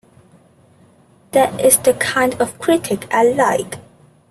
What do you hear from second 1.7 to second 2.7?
the kind of